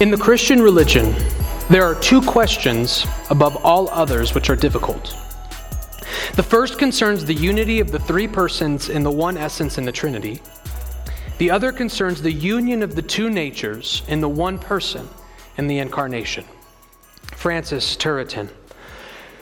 [0.00, 1.12] In the Christian religion,
[1.68, 5.16] there are two questions above all others which are difficult.
[6.36, 9.90] The first concerns the unity of the three persons in the one essence in the
[9.90, 10.40] Trinity.
[11.38, 15.08] The other concerns the union of the two natures in the one person
[15.56, 16.44] in the Incarnation.
[17.32, 18.50] Francis Turretin.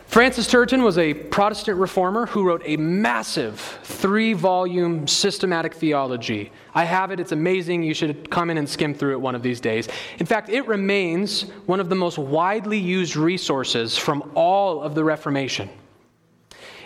[0.06, 6.52] Francis Turretin was a Protestant reformer who wrote a massive three volume systematic theology.
[6.74, 7.82] I have it, it's amazing.
[7.82, 9.88] You should come in and skim through it one of these days.
[10.18, 15.04] In fact, it remains one of the most widely used resources from all of the
[15.04, 15.68] Reformation.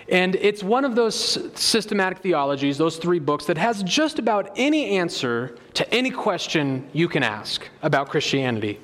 [0.09, 1.15] And it's one of those
[1.61, 7.07] systematic theologies, those three books, that has just about any answer to any question you
[7.07, 8.81] can ask about Christianity.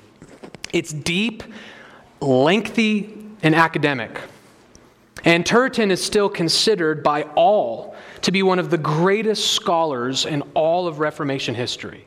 [0.73, 1.43] It's deep,
[2.21, 4.21] lengthy, and academic.
[5.25, 10.43] And Turretin is still considered by all to be one of the greatest scholars in
[10.55, 12.07] all of Reformation history.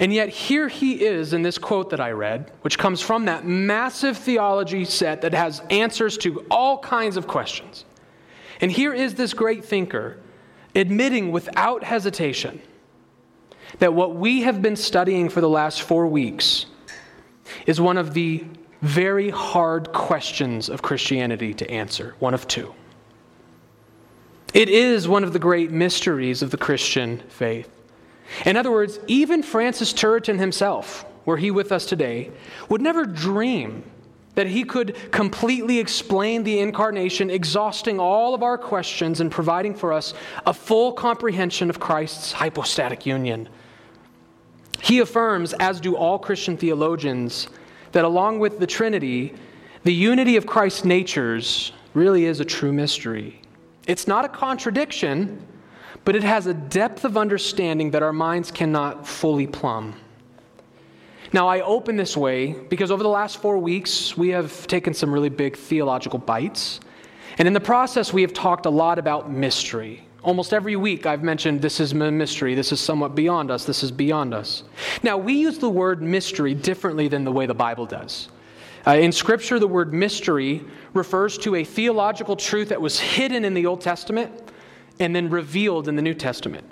[0.00, 3.44] And yet, here he is in this quote that I read, which comes from that
[3.44, 7.84] massive theology set that has answers to all kinds of questions.
[8.60, 10.18] And here is this great thinker
[10.74, 12.60] admitting without hesitation
[13.80, 16.66] that what we have been studying for the last four weeks
[17.66, 18.44] is one of the
[18.82, 22.74] very hard questions of Christianity to answer, one of two.
[24.54, 27.68] It is one of the great mysteries of the Christian faith.
[28.44, 32.30] In other words, even Francis Turretin himself, were he with us today,
[32.68, 33.84] would never dream
[34.34, 39.92] that he could completely explain the incarnation, exhausting all of our questions and providing for
[39.92, 40.14] us
[40.46, 43.48] a full comprehension of Christ's hypostatic union.
[44.80, 47.48] He affirms, as do all Christian theologians,
[47.92, 49.34] that along with the Trinity,
[49.84, 53.40] the unity of Christ's natures really is a true mystery.
[53.86, 55.46] It's not a contradiction,
[56.04, 59.94] but it has a depth of understanding that our minds cannot fully plumb.
[61.32, 65.12] Now, I open this way because over the last four weeks, we have taken some
[65.12, 66.80] really big theological bites.
[67.36, 70.07] And in the process, we have talked a lot about mystery.
[70.24, 73.84] Almost every week, I've mentioned this is a mystery, this is somewhat beyond us, this
[73.84, 74.64] is beyond us.
[75.02, 78.28] Now, we use the word mystery differently than the way the Bible does.
[78.84, 83.54] Uh, in Scripture, the word mystery refers to a theological truth that was hidden in
[83.54, 84.50] the Old Testament
[84.98, 86.68] and then revealed in the New Testament.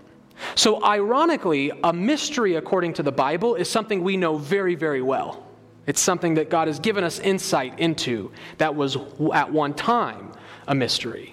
[0.56, 5.46] So, ironically, a mystery, according to the Bible, is something we know very, very well.
[5.86, 8.96] It's something that God has given us insight into that was
[9.32, 10.32] at one time
[10.66, 11.32] a mystery.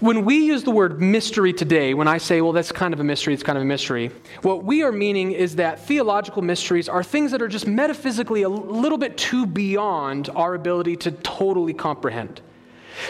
[0.00, 3.04] When we use the word mystery today, when I say, well, that's kind of a
[3.04, 4.10] mystery, it's kind of a mystery,
[4.42, 8.48] what we are meaning is that theological mysteries are things that are just metaphysically a
[8.48, 12.40] little bit too beyond our ability to totally comprehend.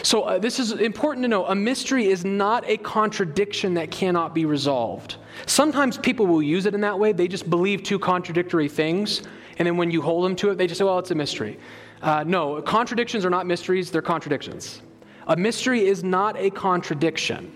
[0.01, 1.45] So, uh, this is important to know.
[1.45, 5.17] A mystery is not a contradiction that cannot be resolved.
[5.45, 7.11] Sometimes people will use it in that way.
[7.11, 9.23] They just believe two contradictory things,
[9.57, 11.59] and then when you hold them to it, they just say, well, it's a mystery.
[12.01, 14.81] Uh, no, contradictions are not mysteries, they're contradictions.
[15.27, 17.51] A mystery is not a contradiction.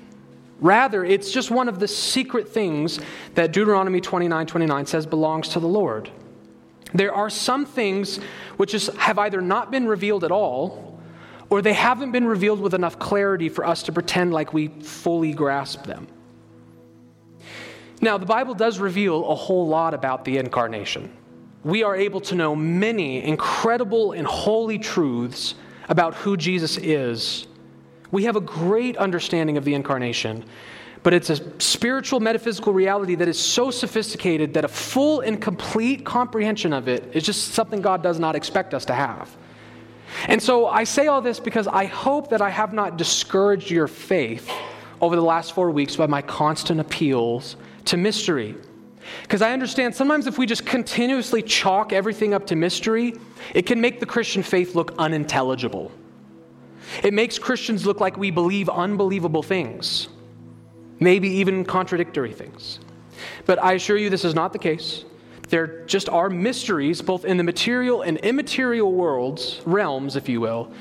[0.60, 3.00] Rather, it's just one of the secret things
[3.36, 6.10] that Deuteronomy 29 29 says belongs to the Lord.
[6.94, 8.20] There are some things
[8.56, 11.00] which is, have either not been revealed at all,
[11.50, 15.34] or they haven't been revealed with enough clarity for us to pretend like we fully
[15.34, 16.08] grasp them.
[18.02, 21.12] Now, the Bible does reveal a whole lot about the incarnation.
[21.64, 25.56] We are able to know many incredible and holy truths
[25.90, 27.48] about who Jesus is
[28.12, 30.44] we have a great understanding of the incarnation,
[31.04, 36.06] but it's a spiritual metaphysical reality that is so sophisticated that a full and complete
[36.06, 39.36] comprehension of it is just something God does not expect us to have.
[40.28, 43.88] And so I say all this because I hope that I have not discouraged your
[43.88, 44.50] faith
[45.02, 48.56] over the last four weeks by my constant appeals to mystery.
[49.22, 53.14] Because I understand sometimes if we just continuously chalk everything up to mystery,
[53.54, 55.92] it can make the Christian faith look unintelligible.
[57.04, 60.08] It makes Christians look like we believe unbelievable things,
[61.00, 62.80] maybe even contradictory things.
[63.46, 65.06] But I assure you, this is not the case.
[65.50, 70.72] There just are mysteries, both in the material and immaterial worlds, realms, if you will.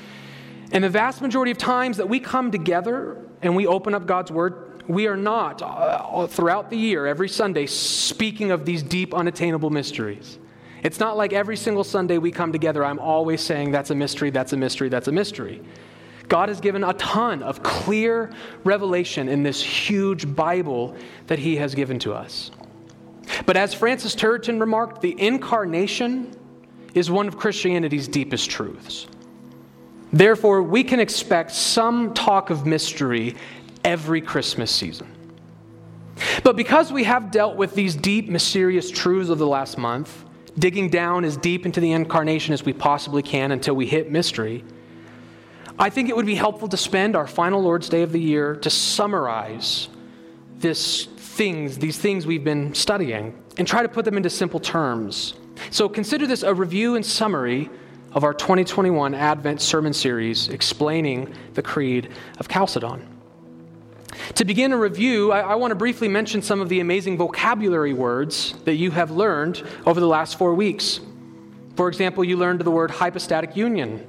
[0.71, 4.31] And the vast majority of times that we come together and we open up God's
[4.31, 9.69] Word, we are not, uh, throughout the year, every Sunday, speaking of these deep, unattainable
[9.69, 10.37] mysteries.
[10.83, 14.29] It's not like every single Sunday we come together, I'm always saying, that's a mystery,
[14.29, 15.61] that's a mystery, that's a mystery.
[16.27, 18.31] God has given a ton of clear
[18.63, 20.95] revelation in this huge Bible
[21.27, 22.51] that He has given to us.
[23.45, 26.35] But as Francis Turretin remarked, the incarnation
[26.93, 29.07] is one of Christianity's deepest truths.
[30.11, 33.35] Therefore, we can expect some talk of mystery
[33.83, 35.07] every Christmas season.
[36.43, 40.25] But because we have dealt with these deep, mysterious truths of the last month,
[40.57, 44.63] digging down as deep into the incarnation as we possibly can until we hit mystery,
[45.79, 48.55] I think it would be helpful to spend our final Lord's Day of the year
[48.55, 49.89] to summarize
[50.57, 55.35] this things, these things we've been studying, and try to put them into simple terms.
[55.69, 57.69] So consider this a review and summary
[58.13, 62.09] of our 2021 Advent sermon series explaining the Creed
[62.39, 63.07] of Chalcedon.
[64.35, 67.93] To begin a review, I, I, want to briefly mention some of the amazing vocabulary
[67.93, 70.99] words that you have learned over the last four weeks.
[71.75, 74.07] For example, you learned the word hypostatic union.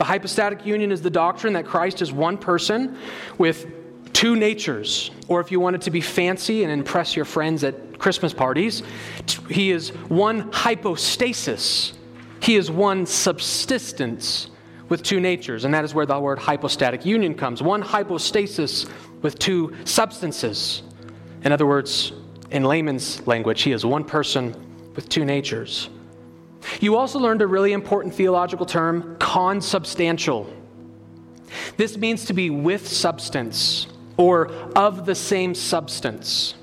[0.00, 2.96] The hypostatic union is the doctrine that Christ is one person
[3.36, 3.66] with
[4.14, 5.10] two natures.
[5.28, 8.82] Or if you wanted to be fancy and impress your friends at Christmas parties,
[9.50, 11.92] he is one hypostasis.
[12.40, 14.48] He is one subsistence
[14.88, 15.66] with two natures.
[15.66, 17.62] And that is where the word hypostatic union comes.
[17.62, 18.86] One hypostasis
[19.20, 20.82] with two substances.
[21.44, 22.14] In other words,
[22.50, 24.56] in layman's language, he is one person
[24.94, 25.90] with two natures.
[26.80, 30.52] You also learned a really important theological term, consubstantial.
[31.76, 33.86] This means to be with substance
[34.16, 36.54] or of the same substance.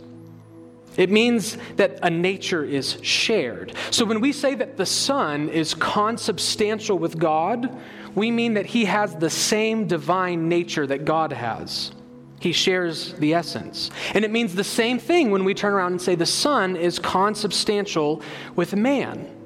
[0.95, 3.73] It means that a nature is shared.
[3.91, 7.79] So when we say that the Son is consubstantial with God,
[8.15, 11.91] we mean that he has the same divine nature that God has.
[12.39, 13.91] He shares the essence.
[14.13, 16.97] And it means the same thing when we turn around and say the Son is
[16.97, 18.21] consubstantial
[18.55, 19.36] with man.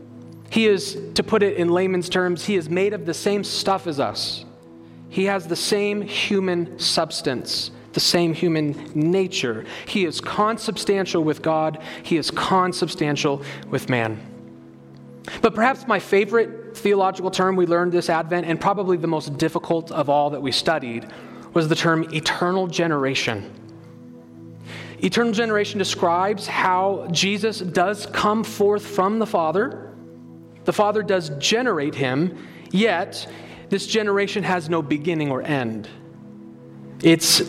[0.51, 3.87] He is, to put it in layman's terms, he is made of the same stuff
[3.87, 4.43] as us.
[5.07, 9.65] He has the same human substance, the same human nature.
[9.87, 14.19] He is consubstantial with God, he is consubstantial with man.
[15.41, 19.89] But perhaps my favorite theological term we learned this Advent, and probably the most difficult
[19.89, 21.07] of all that we studied,
[21.53, 23.53] was the term eternal generation.
[24.99, 29.90] Eternal generation describes how Jesus does come forth from the Father
[30.65, 33.27] the Father does generate him, yet
[33.69, 35.87] this generation has no beginning or end.
[37.03, 37.41] It's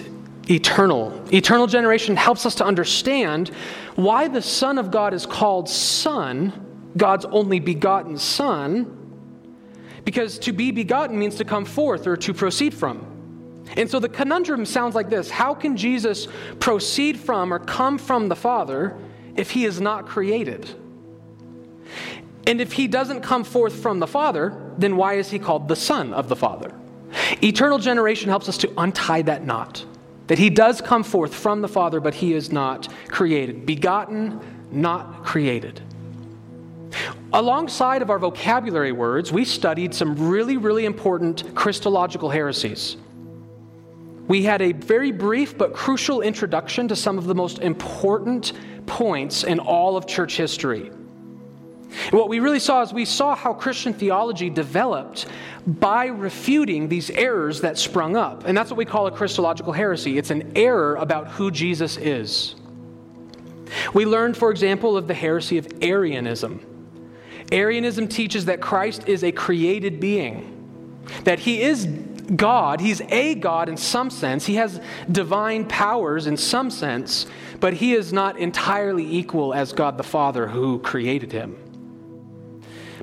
[0.48, 1.22] eternal.
[1.32, 3.48] Eternal generation helps us to understand
[3.96, 8.98] why the Son of God is called Son, God's only begotten Son,
[10.04, 13.06] because to be begotten means to come forth or to proceed from.
[13.76, 16.28] And so the conundrum sounds like this How can Jesus
[16.60, 18.96] proceed from or come from the Father
[19.36, 20.68] if he is not created?
[22.46, 25.76] And if he doesn't come forth from the Father, then why is he called the
[25.76, 26.72] Son of the Father?
[27.42, 29.84] Eternal generation helps us to untie that knot.
[30.26, 33.66] That he does come forth from the Father, but he is not created.
[33.66, 34.40] Begotten,
[34.70, 35.80] not created.
[37.32, 42.96] Alongside of our vocabulary words, we studied some really, really important Christological heresies.
[44.28, 48.52] We had a very brief but crucial introduction to some of the most important
[48.86, 50.90] points in all of church history.
[52.04, 55.26] And what we really saw is we saw how Christian theology developed
[55.66, 58.44] by refuting these errors that sprung up.
[58.46, 62.54] And that's what we call a Christological heresy it's an error about who Jesus is.
[63.94, 66.66] We learned, for example, of the heresy of Arianism.
[67.50, 73.68] Arianism teaches that Christ is a created being, that he is God, he's a God
[73.68, 74.80] in some sense, he has
[75.10, 77.26] divine powers in some sense,
[77.60, 81.61] but he is not entirely equal as God the Father who created him.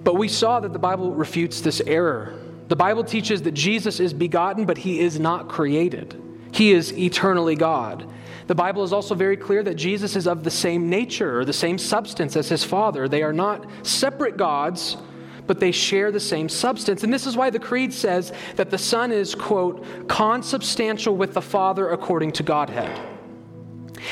[0.04, 2.34] But we saw that the Bible refutes this error.
[2.68, 6.22] The Bible teaches that Jesus is begotten, but he is not created.
[6.52, 8.12] He is eternally God.
[8.48, 11.54] The Bible is also very clear that Jesus is of the same nature or the
[11.54, 13.08] same substance as his Father.
[13.08, 14.98] They are not separate gods,
[15.46, 17.04] but they share the same substance.
[17.04, 21.42] And this is why the Creed says that the Son is, quote, consubstantial with the
[21.42, 23.00] Father according to Godhead.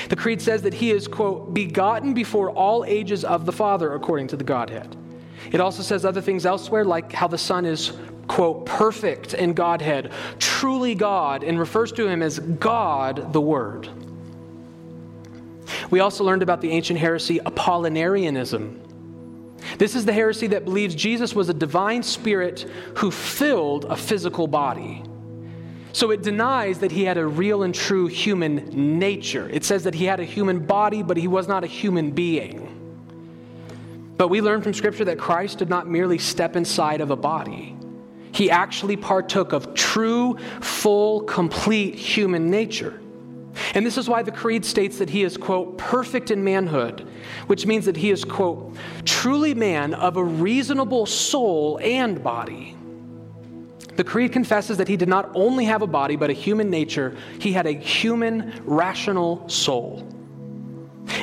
[0.10, 4.28] The Creed says that he is, quote, begotten before all ages of the Father according
[4.28, 4.96] to the Godhead.
[5.52, 7.94] It also says other things elsewhere, like how the Son is,
[8.28, 13.90] quote, perfect in Godhead, truly God, and refers to him as God the Word.
[15.90, 18.80] We also learned about the ancient heresy Apollinarianism.
[19.78, 22.62] This is the heresy that believes Jesus was a divine spirit
[22.98, 25.04] who filled a physical body.
[25.94, 29.50] So it denies that he had a real and true human nature.
[29.50, 32.77] It says that he had a human body, but he was not a human being.
[34.18, 37.78] But we learn from Scripture that Christ did not merely step inside of a body,
[38.32, 43.00] he actually partook of true, full, complete human nature.
[43.74, 47.08] And this is why the Creed states that he is, quote, perfect in manhood,
[47.48, 52.76] which means that he is, quote, truly man of a reasonable soul and body.
[53.96, 57.18] The Creed confesses that he did not only have a body, but a human nature.
[57.40, 60.08] He had a human, rational soul.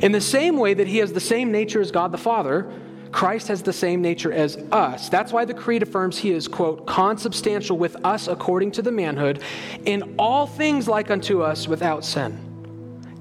[0.03, 2.73] In the same way that he has the same nature as God the Father,
[3.15, 5.09] Christ has the same nature as us.
[5.09, 9.41] That's why the Creed affirms he is, quote, consubstantial with us according to the manhood,
[9.85, 12.37] in all things like unto us without sin.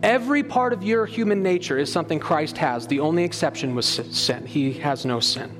[0.02, 2.88] Every part of your human nature is something Christ has.
[2.88, 4.48] The only exception was sin.
[4.48, 5.56] He has no sin.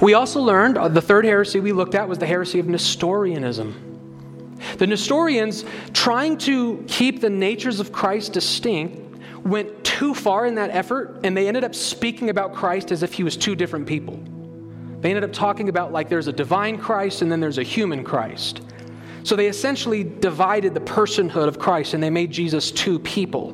[0.00, 4.56] We also learned uh, the third heresy we looked at was the heresy of Nestorianism.
[4.78, 9.03] The Nestorians, trying to keep the natures of Christ distinct,
[9.44, 13.12] went too far in that effort and they ended up speaking about Christ as if
[13.12, 14.18] he was two different people.
[15.00, 18.02] They ended up talking about like there's a divine Christ and then there's a human
[18.02, 18.62] Christ.
[19.22, 23.52] So they essentially divided the personhood of Christ and they made Jesus two people.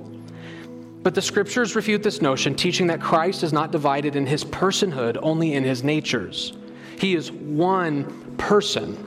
[1.03, 5.19] But the scriptures refute this notion, teaching that Christ is not divided in his personhood,
[5.23, 6.53] only in his natures.
[6.99, 9.07] He is one person.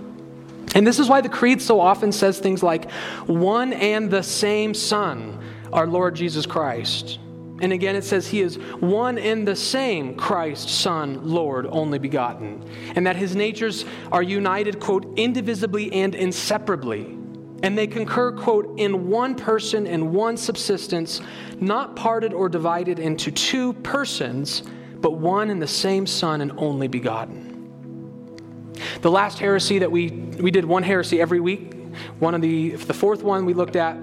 [0.76, 2.90] And this is why the Creed so often says things like,
[3.28, 5.40] one and the same Son
[5.74, 7.20] our Lord Jesus Christ.
[7.62, 12.64] And again, it says he is one and the same Christ, Son, Lord, only begotten.
[12.96, 17.18] And that his natures are united, quote, indivisibly and inseparably.
[17.64, 21.22] And they concur, quote, in one person and one subsistence,
[21.62, 24.64] not parted or divided into two persons,
[24.96, 28.74] but one and the same Son and only begotten.
[29.02, 31.74] The last heresy that we, we did one heresy every week.
[32.20, 33.96] One of the, the fourth one we looked at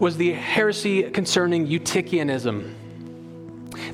[0.00, 2.74] was the heresy concerning Eutychianism.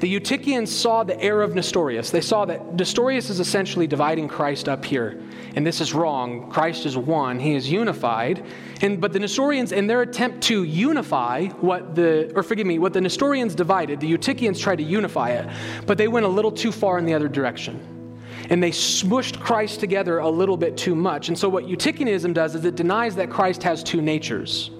[0.00, 2.10] The Eutychians saw the error of Nestorius.
[2.10, 5.20] They saw that Nestorius is essentially dividing Christ up here.
[5.54, 6.50] And this is wrong.
[6.50, 8.44] Christ is one, he is unified.
[8.82, 12.92] And but the Nestorians, in their attempt to unify what the or forgive me, what
[12.92, 15.48] the Nestorians divided, the Eutychians tried to unify it,
[15.86, 17.80] but they went a little too far in the other direction.
[18.50, 21.28] And they smushed Christ together a little bit too much.
[21.28, 24.70] And so what Eutychianism does is it denies that Christ has two natures.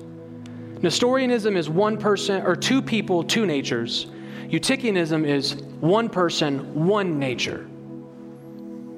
[0.87, 4.07] Nestorianism is one person or two people, two natures.
[4.49, 7.67] Eutychianism is one person, one nature.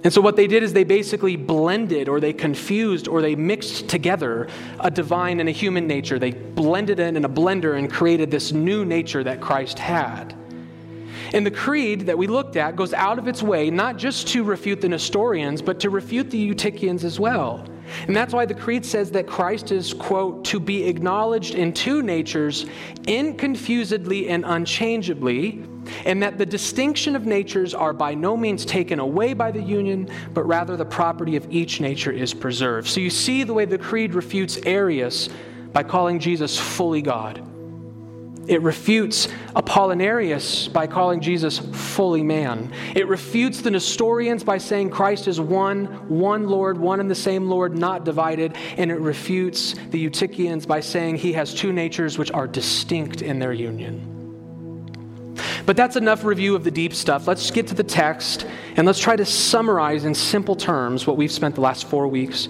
[0.04, 3.88] And so, what they did is they basically blended or they confused or they mixed
[3.88, 4.48] together
[4.80, 6.18] a divine and a human nature.
[6.18, 10.36] They blended it in a blender and created this new nature that Christ had.
[11.32, 14.44] And the creed that we looked at goes out of its way not just to
[14.44, 17.66] refute the Nestorians, but to refute the Eutychians as well.
[18.06, 22.02] And that's why the Creed says that Christ is, quote, to be acknowledged in two
[22.02, 22.66] natures,
[23.02, 25.64] inconfusedly and unchangeably,
[26.04, 30.08] and that the distinction of natures are by no means taken away by the union,
[30.34, 32.88] but rather the property of each nature is preserved.
[32.88, 35.28] So you see the way the Creed refutes Arius
[35.72, 37.42] by calling Jesus fully God.
[38.48, 42.72] It refutes Apollinarius by calling Jesus fully man.
[42.96, 47.48] It refutes the Nestorians by saying Christ is one, one Lord, one and the same
[47.48, 48.56] Lord, not divided.
[48.78, 53.38] And it refutes the Eutychians by saying he has two natures which are distinct in
[53.38, 54.14] their union.
[55.66, 57.28] But that's enough review of the deep stuff.
[57.28, 61.30] Let's get to the text and let's try to summarize in simple terms what we've
[61.30, 62.48] spent the last four weeks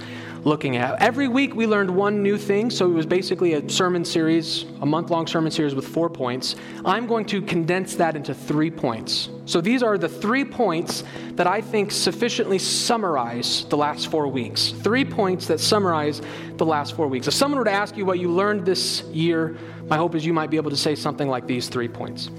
[0.49, 1.01] looking at.
[1.01, 4.87] Every week we learned one new thing, so it was basically a sermon series, a
[4.87, 6.57] month long sermon series with four points.
[6.85, 9.29] I'm going to condense that into three points.
[9.45, 14.73] So these are the three points that I think sufficiently summarize the last four weeks.
[14.83, 16.23] Three points that summarize
[16.57, 17.29] the last four weeks.
[17.29, 20.33] If someone were to ask you what you learned this year, my hope is you
[20.33, 22.31] might be able to say something like these three points.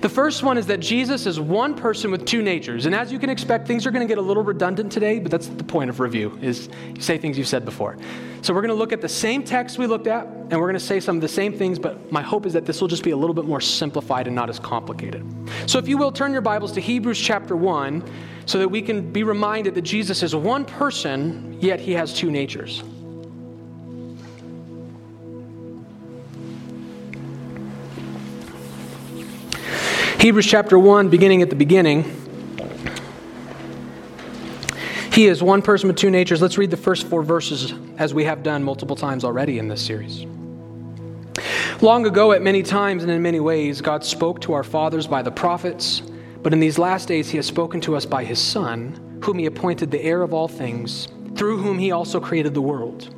[0.00, 2.86] The first one is that Jesus is one person with two natures.
[2.86, 5.30] And as you can expect, things are going to get a little redundant today, but
[5.30, 7.96] that's the point of review, is you say things you've said before.
[8.42, 10.74] So we're going to look at the same text we looked at, and we're going
[10.74, 13.04] to say some of the same things, but my hope is that this will just
[13.04, 15.24] be a little bit more simplified and not as complicated.
[15.66, 18.02] So if you will, turn your Bibles to Hebrews chapter 1
[18.46, 22.30] so that we can be reminded that Jesus is one person, yet he has two
[22.30, 22.82] natures.
[30.22, 32.04] Hebrews chapter 1, beginning at the beginning.
[35.12, 36.40] He is one person with two natures.
[36.40, 39.84] Let's read the first four verses as we have done multiple times already in this
[39.84, 40.24] series.
[41.80, 45.22] Long ago, at many times and in many ways, God spoke to our fathers by
[45.22, 46.02] the prophets,
[46.40, 49.46] but in these last days, He has spoken to us by His Son, whom He
[49.46, 53.12] appointed the heir of all things, through whom He also created the world.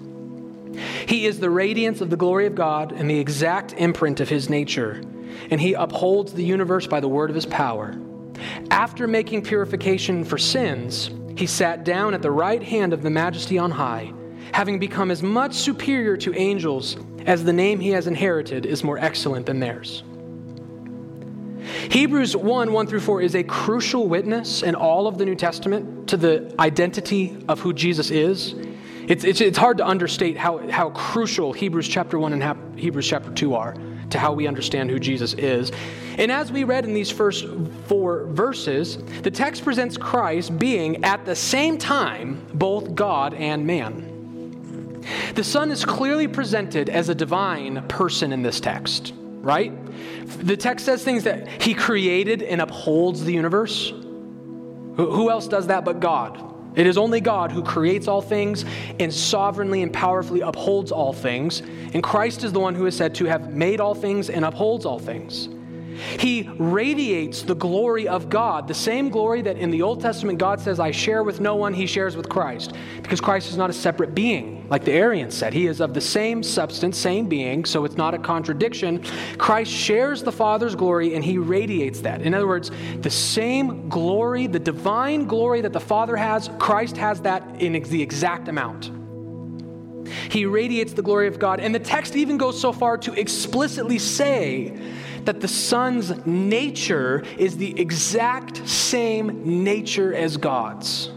[1.07, 4.49] He is the radiance of the glory of God and the exact imprint of His
[4.49, 5.03] nature
[5.51, 7.95] and he upholds the universe by the word of his power.
[8.71, 13.59] After making purification for sins, he sat down at the right hand of the majesty
[13.59, 14.13] on high,
[14.53, 18.99] having become as much superior to angels as the name he has inherited is more
[18.99, 20.03] excellent than theirs.
[21.91, 26.09] Hebrews 1 1 through 4 is a crucial witness in all of the New Testament
[26.09, 28.55] to the identity of who Jesus is.
[29.09, 33.31] It's, it's, it's hard to understate how, how crucial Hebrews chapter 1 and Hebrews chapter
[33.31, 33.75] 2 are
[34.15, 35.73] to how we understand who Jesus is.
[36.19, 37.47] And as we read in these first
[37.87, 45.03] four verses, the text presents Christ being at the same time both God and man.
[45.35, 49.73] The Son is clearly presented as a divine person in this text, right?
[50.39, 53.91] The text says things that He created and upholds the universe.
[53.91, 56.54] Who else does that but God?
[56.77, 58.65] It is only God who creates all things
[58.99, 61.61] and sovereignly and powerfully upholds all things.
[61.61, 64.85] And Christ is the one who is said to have made all things and upholds
[64.85, 65.49] all things.
[65.95, 70.61] He radiates the glory of God, the same glory that in the Old Testament God
[70.61, 72.73] says, I share with no one, he shares with Christ.
[73.03, 75.53] Because Christ is not a separate being, like the Arians said.
[75.53, 79.03] He is of the same substance, same being, so it's not a contradiction.
[79.39, 82.23] Christ shares the Father's glory and he radiates that.
[82.23, 82.71] In other words,
[83.01, 88.03] the same glory, the divine glory that the Father has, Christ has that in the
[88.03, 88.91] exact amount.
[90.31, 91.61] He radiates the glory of God.
[91.61, 94.77] And the text even goes so far to explicitly say
[95.27, 101.11] that the Son's nature is the exact same nature as God's.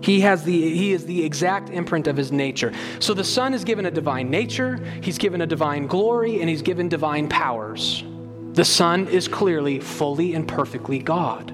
[0.00, 2.72] He, has the, he is the exact imprint of his nature.
[3.00, 6.62] So the Son is given a divine nature, he's given a divine glory, and he's
[6.62, 8.04] given divine powers.
[8.52, 11.52] The Son is clearly, fully, and perfectly God.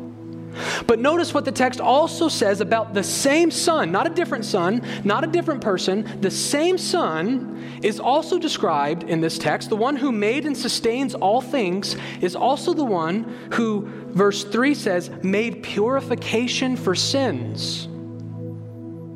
[0.86, 4.82] But notice what the text also says about the same Son, not a different Son,
[5.04, 6.20] not a different person.
[6.20, 9.68] The same Son is also described in this text.
[9.68, 14.74] The one who made and sustains all things is also the one who, verse 3
[14.74, 17.88] says, made purification for sins.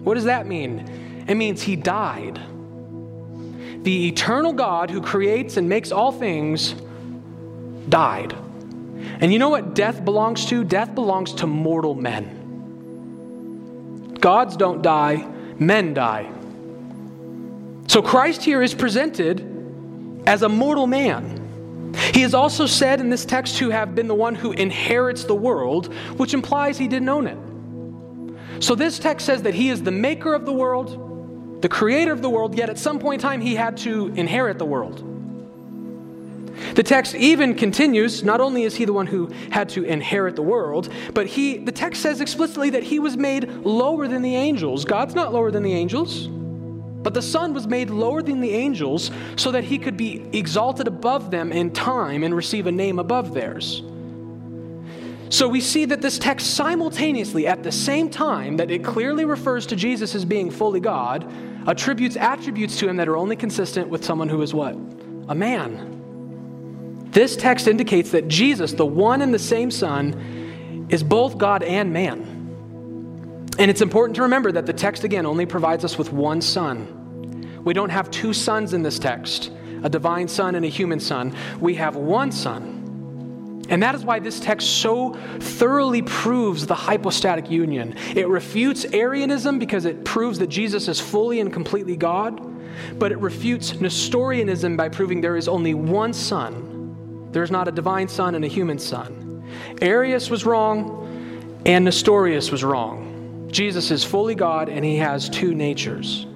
[0.05, 1.25] What does that mean?
[1.29, 2.41] It means he died.
[3.83, 6.75] The eternal God who creates and makes all things
[7.89, 8.35] died.
[9.21, 10.65] And you know what death belongs to?
[10.65, 12.35] Death belongs to mortal men.
[14.21, 15.27] Gods don't die,
[15.59, 16.31] men die.
[17.87, 19.41] So Christ here is presented
[20.27, 21.95] as a mortal man.
[22.13, 25.35] He is also said in this text to have been the one who inherits the
[25.35, 27.39] world, which implies he didn't own it.
[28.63, 32.23] So this text says that he is the maker of the world, the creator of
[32.23, 35.03] the world, yet at some point in time he had to inherit the world.
[36.75, 40.43] The text even continues, not only is he the one who had to inherit the
[40.43, 44.85] world, but he the text says explicitly that he was made lower than the angels.
[44.85, 46.29] God's not lower than the angels.
[47.01, 50.89] But the Son was made lower than the angels so that he could be exalted
[50.89, 53.83] above them in time and receive a name above theirs.
[55.31, 59.67] So we see that this text simultaneously, at the same time that it clearly refers
[59.67, 61.31] to Jesus as being fully God,
[61.67, 64.75] attributes attributes to him that are only consistent with someone who is what?
[65.29, 65.98] A man.
[67.11, 71.93] This text indicates that Jesus, the one and the same Son, is both God and
[71.93, 72.37] man.
[73.59, 77.61] And it's important to remember that the text, again, only provides us with one Son.
[77.65, 79.51] We don't have two sons in this text
[79.85, 81.35] a divine Son and a human Son.
[81.61, 83.65] We have one Son.
[83.69, 87.95] And that is why this text so thoroughly proves the hypostatic union.
[88.17, 92.41] It refutes Arianism because it proves that Jesus is fully and completely God,
[92.99, 96.68] but it refutes Nestorianism by proving there is only one Son
[97.33, 99.45] there's not a divine son and a human son.
[99.81, 103.49] Arius was wrong, and Nestorius was wrong.
[103.51, 106.27] Jesus is fully God, and he has two natures.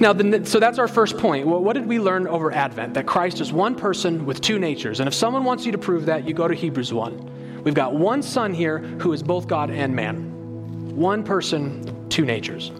[0.00, 1.46] Now, the, so that's our first point.
[1.46, 2.94] Well, what did we learn over Advent?
[2.94, 5.00] That Christ is one person with two natures.
[5.00, 7.62] And if someone wants you to prove that, you go to Hebrews 1.
[7.64, 10.96] We've got one son here who is both God and man.
[10.96, 12.70] One person, two natures.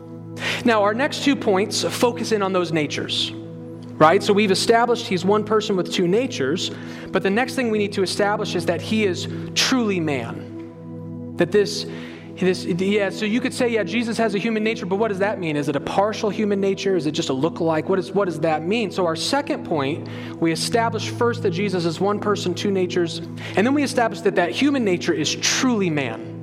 [0.64, 3.32] Now, our next two points focus in on those natures
[3.98, 4.22] right?
[4.22, 6.70] So we've established he's one person with two natures,
[7.11, 11.34] but the next thing we need to establish is that he is truly man.
[11.37, 11.87] That this,
[12.37, 15.18] this, yeah, so you could say, yeah, Jesus has a human nature, but what does
[15.18, 15.56] that mean?
[15.56, 16.96] Is it a partial human nature?
[16.96, 17.88] Is it just a look-alike?
[17.88, 18.90] What, is, what does that mean?
[18.92, 20.08] So our second point,
[20.40, 23.18] we establish first that Jesus is one person, two natures,
[23.56, 26.38] and then we establish that that human nature is truly man.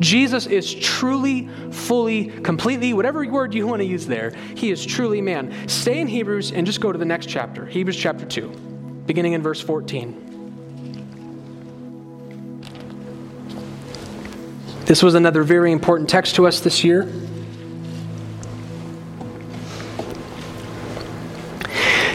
[0.00, 5.20] Jesus is truly, fully, completely, whatever word you want to use there, he is truly
[5.20, 5.68] man.
[5.68, 8.48] Stay in Hebrews and just go to the next chapter, Hebrews chapter 2,
[9.06, 10.26] beginning in verse 14.
[14.86, 17.12] This was another very important text to us this year.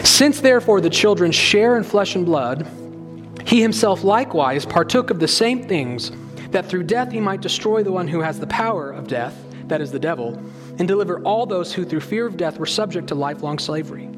[0.04, 2.66] Since therefore the children share in flesh and blood,
[3.46, 6.10] he himself likewise partook of the same things
[6.56, 9.82] that through death he might destroy the one who has the power of death, that
[9.82, 10.42] is the devil,
[10.78, 14.08] and deliver all those who through fear of death were subject to lifelong slavery.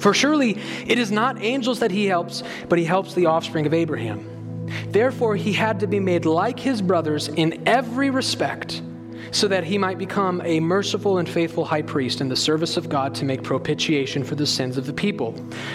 [0.00, 3.72] For surely it is not angels that he helps, but he helps the offspring of
[3.72, 4.66] Abraham.
[4.88, 8.82] Therefore he had to be made like his brothers in every respect,
[9.30, 12.88] so that he might become a merciful and faithful high priest in the service of
[12.88, 15.32] God to make propitiation for the sins of the people.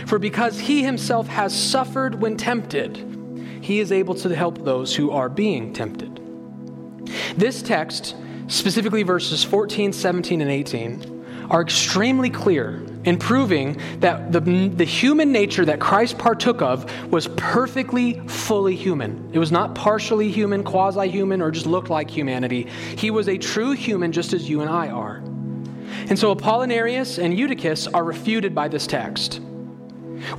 [0.08, 3.23] For because he himself has suffered when tempted,
[3.64, 6.20] he is able to help those who are being tempted.
[7.38, 8.14] This text,
[8.48, 15.32] specifically verses 14, 17, and 18, are extremely clear in proving that the, the human
[15.32, 19.30] nature that Christ partook of was perfectly, fully human.
[19.32, 22.68] It was not partially human, quasi human, or just looked like humanity.
[22.98, 25.18] He was a true human just as you and I are.
[26.10, 29.40] And so Apollinarius and Eutychus are refuted by this text.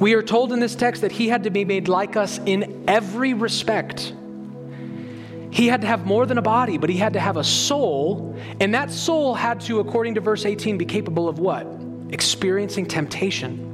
[0.00, 2.84] We are told in this text that he had to be made like us in
[2.88, 4.12] every respect.
[5.50, 8.36] He had to have more than a body, but he had to have a soul,
[8.60, 11.66] and that soul had to, according to verse 18, be capable of what?
[12.14, 13.70] experiencing temptation.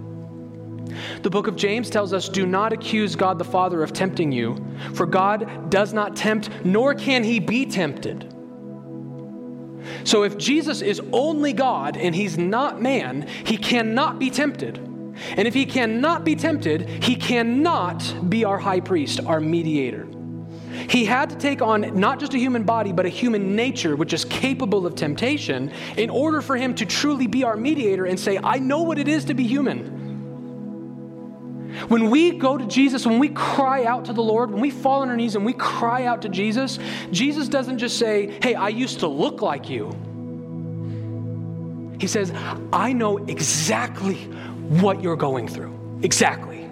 [1.22, 4.56] The book of James tells us do not accuse God the Father of tempting you,
[4.94, 8.34] for God does not tempt, nor can he be tempted.
[10.04, 14.89] So if Jesus is only God and he's not man, he cannot be tempted.
[15.36, 20.06] And if he cannot be tempted, he cannot be our high priest, our mediator.
[20.88, 24.12] He had to take on not just a human body, but a human nature which
[24.12, 28.38] is capable of temptation in order for him to truly be our mediator and say,
[28.42, 29.98] I know what it is to be human.
[31.88, 35.02] When we go to Jesus, when we cry out to the Lord, when we fall
[35.02, 36.78] on our knees and we cry out to Jesus,
[37.12, 39.94] Jesus doesn't just say, Hey, I used to look like you.
[42.00, 42.32] He says,
[42.72, 44.28] I know exactly
[44.70, 46.00] what you're going through.
[46.02, 46.68] Exactly.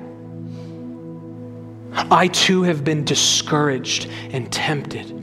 [1.93, 5.15] I too have been discouraged and tempted.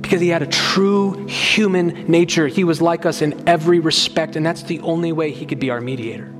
[0.00, 2.46] Because he had a true human nature.
[2.46, 5.70] He was like us in every respect, and that's the only way he could be
[5.70, 6.30] our mediator.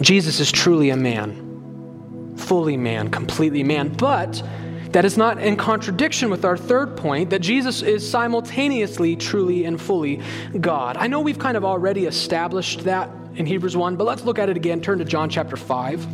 [0.00, 4.42] Jesus is truly a man, fully man, completely man, but
[4.92, 9.80] that is not in contradiction with our third point that Jesus is simultaneously, truly, and
[9.80, 10.20] fully
[10.60, 10.96] God.
[10.96, 14.48] I know we've kind of already established that in Hebrews 1, but let's look at
[14.48, 14.80] it again.
[14.80, 16.06] Turn to John chapter 5.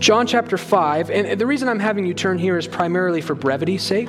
[0.00, 3.82] John chapter 5, and the reason I'm having you turn here is primarily for brevity's
[3.82, 4.08] sake.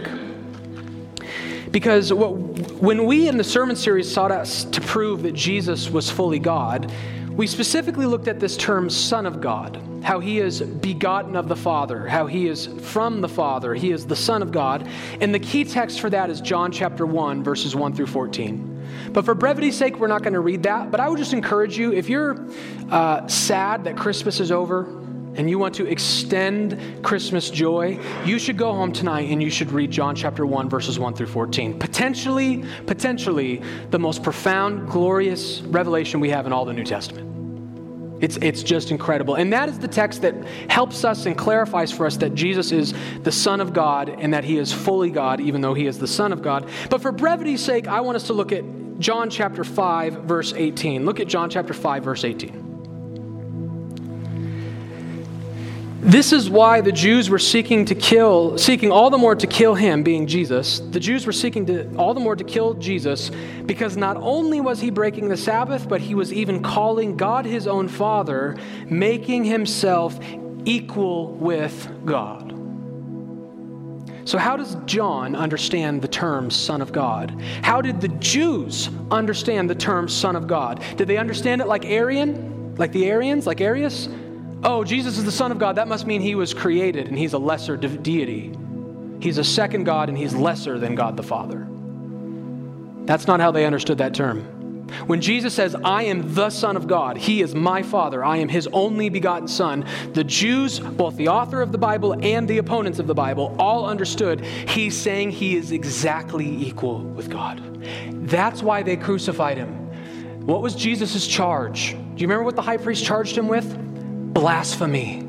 [1.69, 6.09] Because what, when we in the sermon series sought us to prove that Jesus was
[6.09, 6.91] fully God,
[7.35, 11.55] we specifically looked at this term, Son of God, how he is begotten of the
[11.55, 14.87] Father, how he is from the Father, he is the Son of God.
[15.21, 18.67] And the key text for that is John chapter 1, verses 1 through 14.
[19.13, 20.91] But for brevity's sake, we're not going to read that.
[20.91, 22.45] But I would just encourage you if you're
[22.89, 24.83] uh, sad that Christmas is over,
[25.35, 29.71] and you want to extend Christmas joy, you should go home tonight and you should
[29.71, 31.79] read John chapter 1, verses 1 through 14.
[31.79, 37.31] Potentially, potentially the most profound, glorious revelation we have in all the New Testament.
[38.21, 39.35] It's, it's just incredible.
[39.35, 40.35] And that is the text that
[40.69, 44.43] helps us and clarifies for us that Jesus is the Son of God and that
[44.43, 46.69] he is fully God, even though he is the Son of God.
[46.89, 48.63] But for brevity's sake, I want us to look at
[48.99, 51.03] John chapter 5, verse 18.
[51.03, 52.60] Look at John chapter 5, verse 18.
[56.03, 59.75] This is why the Jews were seeking to kill, seeking all the more to kill
[59.75, 60.79] him, being Jesus.
[60.79, 63.29] The Jews were seeking to all the more to kill Jesus
[63.67, 67.67] because not only was he breaking the Sabbath, but he was even calling God his
[67.67, 70.19] own Father, making himself
[70.65, 72.49] equal with God.
[74.25, 77.39] So, how does John understand the term Son of God?
[77.61, 80.83] How did the Jews understand the term Son of God?
[80.95, 84.09] Did they understand it like Arian, like the Arians, like Arius?
[84.63, 87.33] Oh, Jesus is the Son of God, that must mean he was created and he's
[87.33, 88.55] a lesser de- deity.
[89.19, 91.67] He's a second God and he's lesser than God the Father.
[93.05, 94.57] That's not how they understood that term.
[95.07, 98.49] When Jesus says, I am the Son of God, He is my Father, I am
[98.49, 102.99] His only begotten Son, the Jews, both the author of the Bible and the opponents
[102.99, 107.61] of the Bible, all understood He's saying He is exactly equal with God.
[108.27, 110.45] That's why they crucified Him.
[110.45, 111.91] What was Jesus' charge?
[111.91, 113.77] Do you remember what the high priest charged Him with?
[114.33, 115.27] Blasphemy.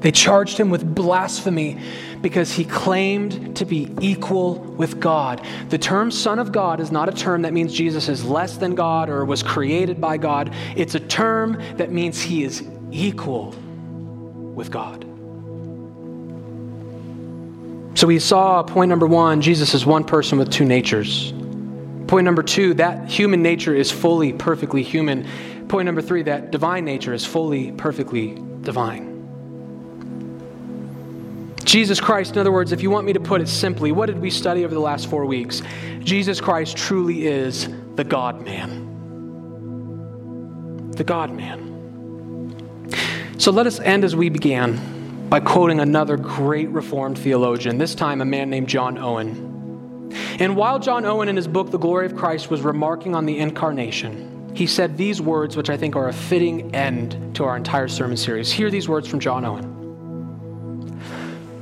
[0.00, 1.78] They charged him with blasphemy
[2.20, 5.46] because he claimed to be equal with God.
[5.68, 8.74] The term Son of God is not a term that means Jesus is less than
[8.74, 10.52] God or was created by God.
[10.76, 13.50] It's a term that means he is equal
[14.54, 15.04] with God.
[17.94, 21.32] So we saw point number one Jesus is one person with two natures.
[22.08, 25.26] Point number two, that human nature is fully, perfectly human.
[25.72, 29.08] Point number three that divine nature is fully, perfectly divine.
[31.64, 34.20] Jesus Christ, in other words, if you want me to put it simply, what did
[34.20, 35.62] we study over the last four weeks?
[36.00, 38.82] Jesus Christ truly is the God man.
[40.90, 42.84] The God man.
[43.38, 48.20] So let us end as we began by quoting another great Reformed theologian, this time
[48.20, 50.10] a man named John Owen.
[50.38, 53.38] And while John Owen, in his book, The Glory of Christ, was remarking on the
[53.38, 57.88] incarnation, he said these words, which I think are a fitting end to our entire
[57.88, 58.52] sermon series.
[58.52, 61.00] Hear these words from John Owen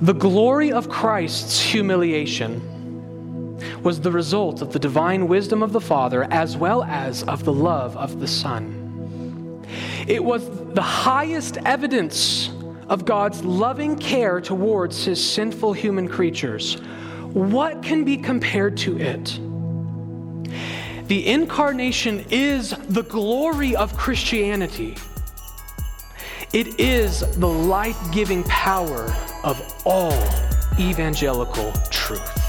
[0.03, 2.79] The glory of Christ's humiliation
[3.83, 7.53] was the result of the divine wisdom of the Father as well as of the
[7.53, 9.65] love of the Son.
[10.09, 12.51] It was the highest evidence
[12.89, 16.79] of God's loving care towards his sinful human creatures
[17.33, 19.39] what can be compared to it?
[21.11, 24.97] The incarnation is the glory of Christianity.
[26.53, 30.15] It is the life giving power of all
[30.79, 32.40] evangelical truth.